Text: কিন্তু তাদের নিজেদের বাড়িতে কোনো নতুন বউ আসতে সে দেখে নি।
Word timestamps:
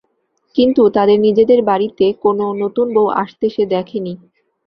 কিন্তু 0.55 0.81
তাদের 0.95 1.17
নিজেদের 1.19 1.59
বাড়িতে 1.63 2.05
কোনো 2.23 2.45
নতুন 2.61 2.87
বউ 2.93 3.07
আসতে 3.21 3.45
সে 3.49 3.63
দেখে 3.73 3.99
নি। 3.99 4.13